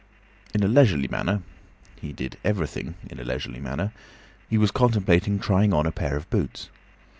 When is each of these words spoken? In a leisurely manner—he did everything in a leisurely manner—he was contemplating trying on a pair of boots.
In 0.55 0.63
a 0.63 0.67
leisurely 0.67 1.07
manner—he 1.07 2.11
did 2.11 2.39
everything 2.43 2.95
in 3.07 3.19
a 3.19 3.23
leisurely 3.23 3.59
manner—he 3.59 4.57
was 4.57 4.71
contemplating 4.71 5.37
trying 5.37 5.75
on 5.75 5.85
a 5.85 5.91
pair 5.91 6.17
of 6.17 6.27
boots. 6.31 6.69